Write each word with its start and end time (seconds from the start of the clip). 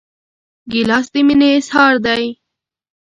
ګیلاس 0.71 1.05
د 1.13 1.15
مینې 1.27 1.49
اظهار 1.59 1.95
دی. 2.05 2.23